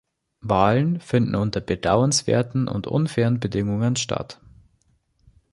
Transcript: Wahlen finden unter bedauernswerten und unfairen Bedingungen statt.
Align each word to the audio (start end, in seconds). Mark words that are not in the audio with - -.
Wahlen 0.39 0.99
finden 0.99 1.35
unter 1.35 1.61
bedauernswerten 1.61 2.67
und 2.67 2.87
unfairen 2.87 3.39
Bedingungen 3.39 3.95
statt. 3.97 4.41